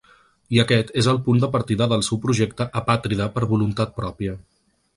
I 0.55 0.59
aquest 0.61 0.89
és 1.01 1.09
el 1.11 1.19
punt 1.27 1.41
de 1.43 1.49
partida 1.57 1.87
del 1.93 2.05
seu 2.09 2.21
projecte 2.25 2.67
Apàtrida 2.81 3.31
per 3.37 3.47
voluntat 3.55 3.97
pròpia. 4.03 4.35